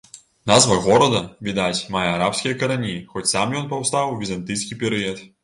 Назва 0.51 0.77
горада, 0.85 1.19
відаць, 1.47 1.85
мае 1.97 2.05
арабскія 2.15 2.57
карані, 2.63 2.95
хоць 3.13 3.25
сам 3.35 3.55
ён 3.61 3.69
паўстаў 3.75 4.17
у 4.17 4.19
візантыйскі 4.25 4.81
перыяд. 4.83 5.25